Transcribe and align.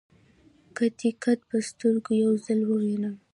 که 0.75 0.85
دې 0.99 1.09
قد 1.23 1.39
په 1.49 1.57
سترګو 1.69 2.11
یو 2.23 2.31
ځل 2.45 2.59
وویني. 2.65 3.11